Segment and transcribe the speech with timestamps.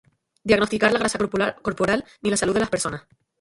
[0.43, 3.05] diagnosticar la grasa corporal ni la salud de las personas